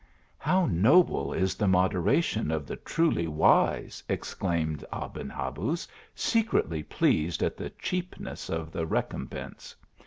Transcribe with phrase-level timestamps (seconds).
[0.49, 4.01] "How noble is the moderation of the truly wise!
[4.09, 9.75] exclaimed Aben Habuz, secretly pleased at the cheapness of the recompense.